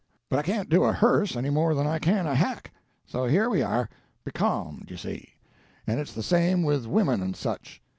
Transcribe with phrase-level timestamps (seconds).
[0.29, 2.71] But I can't do a hearse any more than I can a hack;
[3.05, 5.35] so here we are—becalmed, you see.
[5.85, 7.83] And it's the same with women and such.